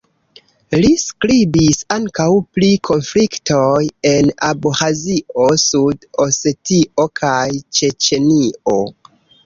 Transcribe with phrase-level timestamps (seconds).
[0.77, 2.25] Li skribis ankaŭ
[2.57, 3.83] pri konfliktoj
[4.15, 7.41] en Abĥazio, Sud-Osetio kaj
[7.81, 8.81] Ĉeĉenio.